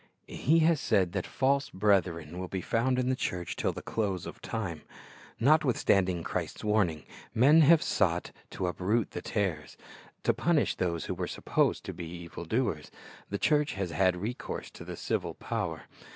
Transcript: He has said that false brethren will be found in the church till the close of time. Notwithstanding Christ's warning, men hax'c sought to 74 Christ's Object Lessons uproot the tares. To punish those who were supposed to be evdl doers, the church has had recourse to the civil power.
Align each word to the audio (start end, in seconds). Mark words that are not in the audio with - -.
He 0.27 0.61
has 0.65 0.79
said 0.81 1.11
that 1.11 1.27
false 1.27 1.69
brethren 1.69 2.39
will 2.39 2.47
be 2.47 2.59
found 2.61 2.97
in 2.97 3.09
the 3.09 3.15
church 3.15 3.55
till 3.55 3.71
the 3.71 3.83
close 3.83 4.25
of 4.25 4.41
time. 4.41 4.81
Notwithstanding 5.39 6.23
Christ's 6.23 6.63
warning, 6.63 7.03
men 7.35 7.61
hax'c 7.61 7.83
sought 7.85 8.23
to 8.49 8.65
74 8.65 8.65
Christ's 8.65 8.65
Object 8.65 8.81
Lessons 8.81 8.81
uproot 8.81 9.11
the 9.11 9.21
tares. 9.21 9.77
To 10.23 10.33
punish 10.33 10.75
those 10.77 11.05
who 11.05 11.13
were 11.13 11.27
supposed 11.27 11.83
to 11.83 11.93
be 11.93 12.27
evdl 12.27 12.49
doers, 12.49 12.89
the 13.29 13.37
church 13.37 13.73
has 13.75 13.91
had 13.91 14.15
recourse 14.15 14.71
to 14.71 14.83
the 14.83 14.97
civil 14.97 15.35
power. 15.35 15.83